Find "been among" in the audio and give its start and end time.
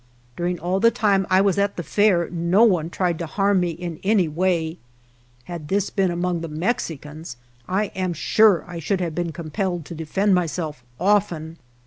5.91-6.41